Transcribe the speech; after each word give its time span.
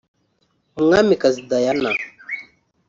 umwamikazi 0.79 1.41
Diana 1.49 1.89